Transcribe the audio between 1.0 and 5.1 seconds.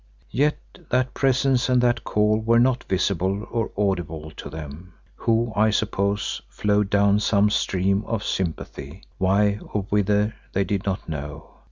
presence and that call were not visible or audible to them,